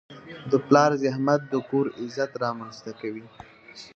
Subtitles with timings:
[0.51, 3.25] د پلار زحمت د کور عزت رامنځته کوي.